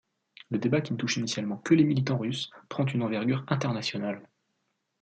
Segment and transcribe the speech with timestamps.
[0.49, 4.27] Le débat qui ne touche initialement que les militants russes, prend une envergure internationale.